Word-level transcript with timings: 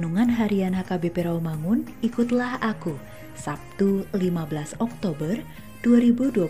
Renungan 0.00 0.32
Harian 0.32 0.72
HKBP 0.72 1.28
Rawamangun, 1.28 1.84
ikutlah 2.00 2.56
aku, 2.64 2.96
Sabtu 3.36 4.08
15 4.16 4.80
Oktober 4.80 5.44
2022, 5.84 6.40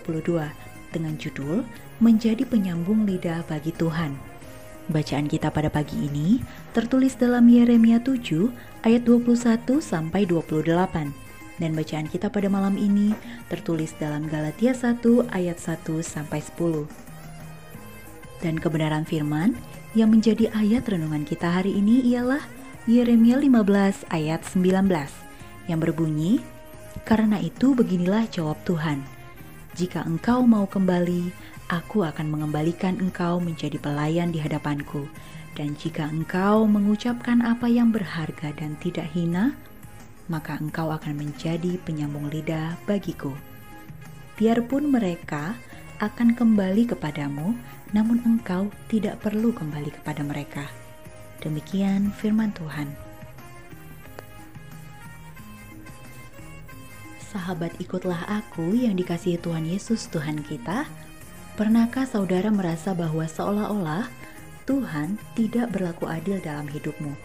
dengan 0.95 1.19
judul 1.19 1.67
Menjadi 1.99 2.47
Penyambung 2.47 3.03
Lidah 3.03 3.43
Bagi 3.51 3.75
Tuhan. 3.75 4.15
Bacaan 4.87 5.27
kita 5.27 5.51
pada 5.51 5.67
pagi 5.67 5.99
ini 5.99 6.39
tertulis 6.71 7.19
dalam 7.19 7.43
Yeremia 7.51 7.99
7 7.99 8.87
ayat 8.87 9.03
21 9.03 9.83
sampai 9.83 10.23
28 10.23 11.11
dan 11.59 11.71
bacaan 11.75 12.07
kita 12.07 12.31
pada 12.31 12.47
malam 12.47 12.79
ini 12.79 13.11
tertulis 13.51 13.91
dalam 13.99 14.31
Galatia 14.31 14.71
1 14.71 15.03
ayat 15.27 15.59
1 15.59 15.99
sampai 15.99 16.39
10. 16.39 16.87
Dan 18.39 18.55
kebenaran 18.63 19.03
firman 19.03 19.59
yang 19.91 20.07
menjadi 20.07 20.47
ayat 20.55 20.87
renungan 20.87 21.27
kita 21.27 21.51
hari 21.51 21.75
ini 21.75 21.99
ialah 22.15 22.60
Yeremia 22.89 23.37
15 23.37 24.09
ayat 24.09 24.41
19 24.41 24.89
yang 25.69 25.77
berbunyi, 25.77 26.41
Karena 27.05 27.37
itu 27.37 27.77
beginilah 27.77 28.25
jawab 28.33 28.57
Tuhan, 28.65 29.05
Jika 29.77 30.01
engkau 30.01 30.49
mau 30.49 30.65
kembali, 30.65 31.29
aku 31.69 32.01
akan 32.01 32.33
mengembalikan 32.33 32.97
engkau 32.97 33.37
menjadi 33.37 33.77
pelayan 33.77 34.33
di 34.33 34.41
hadapanku. 34.41 35.05
Dan 35.53 35.77
jika 35.77 36.09
engkau 36.09 36.65
mengucapkan 36.65 37.45
apa 37.45 37.69
yang 37.69 37.93
berharga 37.93 38.49
dan 38.57 38.73
tidak 38.81 39.05
hina, 39.13 39.53
maka 40.25 40.57
engkau 40.57 40.89
akan 40.89 41.21
menjadi 41.21 41.77
penyambung 41.85 42.33
lidah 42.33 42.81
bagiku. 42.89 43.29
Biarpun 44.41 44.89
mereka 44.89 45.53
akan 46.01 46.33
kembali 46.33 46.97
kepadamu, 46.97 47.53
namun 47.93 48.25
engkau 48.25 48.73
tidak 48.89 49.21
perlu 49.21 49.53
kembali 49.53 49.93
kepada 50.01 50.25
mereka 50.25 50.80
Demikian 51.41 52.13
firman 52.21 52.53
Tuhan. 52.53 52.85
Sahabat 57.33 57.73
ikutlah 57.81 58.29
aku 58.29 58.77
yang 58.77 58.93
dikasihi 58.93 59.41
Tuhan 59.41 59.65
Yesus 59.65 60.05
Tuhan 60.13 60.45
kita. 60.45 60.85
Pernahkah 61.57 62.05
saudara 62.05 62.53
merasa 62.53 62.93
bahwa 62.93 63.25
seolah-olah 63.25 64.05
Tuhan 64.69 65.17
tidak 65.33 65.73
berlaku 65.73 66.05
adil 66.05 66.37
dalam 66.45 66.69
hidupmu? 66.69 67.17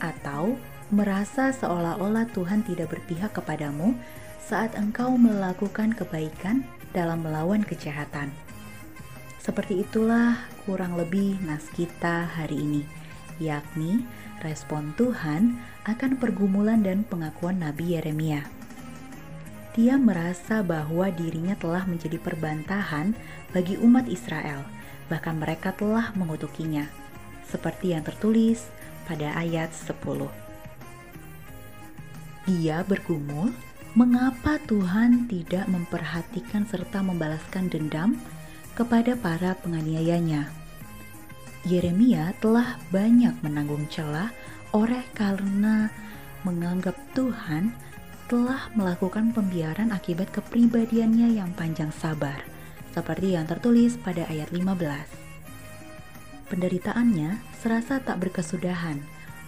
Atau 0.00 0.56
merasa 0.88 1.52
seolah-olah 1.52 2.24
Tuhan 2.32 2.64
tidak 2.64 2.96
berpihak 2.96 3.36
kepadamu 3.36 4.00
saat 4.40 4.72
engkau 4.80 5.20
melakukan 5.20 5.92
kebaikan 5.92 6.64
dalam 6.96 7.20
melawan 7.20 7.68
kejahatan? 7.68 8.32
Seperti 9.44 9.84
itulah 9.84 10.40
kurang 10.64 10.96
lebih 10.96 11.36
nas 11.44 11.68
kita 11.76 12.24
hari 12.24 12.56
ini 12.56 12.82
yakni 13.40 14.04
respon 14.44 14.92
Tuhan 14.94 15.56
akan 15.88 16.20
pergumulan 16.20 16.84
dan 16.84 17.02
pengakuan 17.08 17.58
Nabi 17.64 17.96
Yeremia. 17.96 18.44
Dia 19.74 19.96
merasa 19.96 20.60
bahwa 20.60 21.08
dirinya 21.14 21.56
telah 21.56 21.86
menjadi 21.86 22.18
perbantahan 22.20 23.16
bagi 23.54 23.78
umat 23.80 24.06
Israel, 24.10 24.66
bahkan 25.08 25.38
mereka 25.38 25.72
telah 25.72 26.12
mengutukinya, 26.18 26.90
seperti 27.46 27.94
yang 27.94 28.02
tertulis 28.02 28.66
pada 29.06 29.30
ayat 29.38 29.70
10. 29.72 30.26
Dia 32.50 32.82
bergumul, 32.82 33.54
mengapa 33.94 34.58
Tuhan 34.66 35.30
tidak 35.30 35.70
memperhatikan 35.70 36.66
serta 36.66 37.02
membalaskan 37.02 37.70
dendam 37.70 38.18
kepada 38.74 39.14
para 39.18 39.54
penganiayanya? 39.62 40.50
Yeremia 41.60 42.32
telah 42.40 42.80
banyak 42.88 43.36
menanggung 43.44 43.84
celah 43.92 44.32
oleh 44.72 45.04
karena 45.12 45.92
menganggap 46.40 46.96
Tuhan 47.12 47.76
telah 48.32 48.72
melakukan 48.72 49.34
pembiaran 49.36 49.92
akibat 49.92 50.32
kepribadiannya 50.32 51.36
yang 51.36 51.52
panjang 51.52 51.92
sabar, 51.92 52.40
seperti 52.96 53.36
yang 53.36 53.44
tertulis 53.44 54.00
pada 54.00 54.24
ayat 54.30 54.48
15. 54.54 56.48
Penderitaannya 56.48 57.42
serasa 57.60 58.00
tak 58.00 58.22
berkesudahan, 58.24 59.02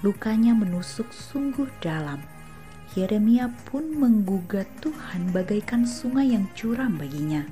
lukanya 0.05 0.53
menusuk 0.53 1.09
sungguh 1.15 1.71
dalam. 1.81 2.21
Yeremia 2.93 3.49
pun 3.71 3.89
menggugat 3.89 4.69
Tuhan 4.85 5.33
bagaikan 5.33 5.89
sungai 5.89 6.37
yang 6.37 6.45
curam 6.53 7.01
baginya, 7.01 7.49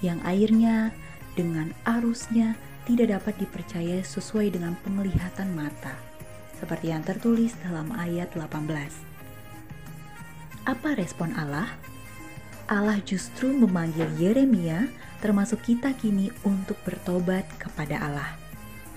yang 0.00 0.22
airnya 0.24 0.94
dengan 1.36 1.74
arusnya 1.84 2.56
tidak 2.88 3.20
dapat 3.20 3.36
dipercaya 3.36 4.00
sesuai 4.00 4.56
dengan 4.56 4.72
penglihatan 4.80 5.52
mata, 5.52 5.92
seperti 6.56 6.88
yang 6.88 7.04
tertulis 7.04 7.52
dalam 7.60 7.92
ayat 7.92 8.32
18. 8.32 8.64
Apa 10.64 10.96
respon 10.96 11.36
Allah? 11.36 11.68
Allah 12.64 12.96
justru 13.04 13.52
memanggil 13.52 14.08
Yeremia, 14.16 14.88
termasuk 15.20 15.60
kita 15.68 15.92
kini, 16.00 16.32
untuk 16.48 16.80
bertobat 16.88 17.44
kepada 17.60 18.00
Allah. 18.00 18.32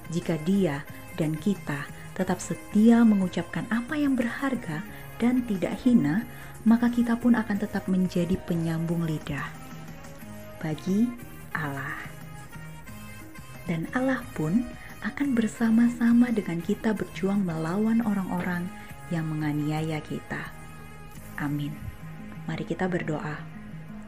Jika 0.07 0.39
Dia 0.47 0.87
dan 1.19 1.35
kita 1.35 1.83
tetap 2.15 2.39
setia 2.39 3.03
mengucapkan 3.03 3.67
apa 3.67 3.99
yang 3.99 4.15
berharga 4.15 4.83
dan 5.19 5.43
tidak 5.47 5.75
hina, 5.83 6.23
maka 6.63 6.87
kita 6.87 7.19
pun 7.19 7.35
akan 7.35 7.57
tetap 7.59 7.87
menjadi 7.91 8.39
penyambung 8.47 9.03
lidah 9.03 9.61
bagi 10.61 11.09
Allah 11.57 12.10
dan 13.71 13.87
Allah 13.95 14.19
pun 14.35 14.67
akan 14.99 15.31
bersama-sama 15.31 16.27
dengan 16.35 16.59
kita 16.59 16.91
berjuang 16.91 17.47
melawan 17.47 18.03
orang-orang 18.03 18.67
yang 19.07 19.23
menganiaya 19.31 20.03
kita. 20.03 20.51
Amin. 21.39 21.71
Mari 22.51 22.67
kita 22.67 22.91
berdoa. 22.91 23.39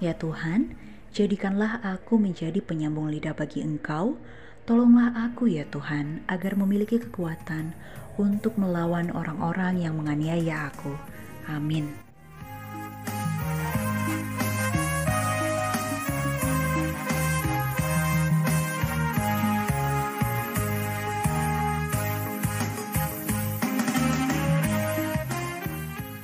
Ya 0.04 0.12
Tuhan, 0.19 0.75
jadikanlah 1.15 1.80
aku 1.80 2.19
menjadi 2.19 2.60
penyambung 2.60 3.07
lidah 3.07 3.31
bagi 3.31 3.63
Engkau. 3.63 4.19
Tolonglah 4.68 5.31
aku 5.31 5.48
ya 5.48 5.63
Tuhan, 5.71 6.27
agar 6.27 6.60
memiliki 6.60 7.00
kekuatan 7.00 7.71
untuk 8.19 8.60
melawan 8.60 9.15
orang-orang 9.15 9.80
yang 9.80 9.95
menganiaya 9.95 10.68
aku. 10.75 10.92
Amin. 11.48 12.02